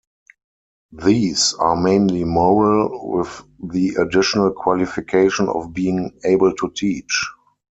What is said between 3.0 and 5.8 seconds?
with the additional qualification of